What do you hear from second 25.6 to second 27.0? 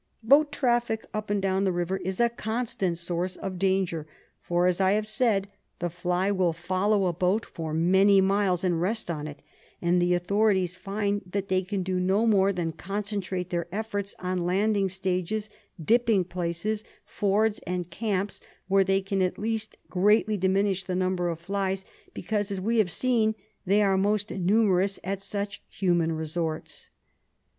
human resorts.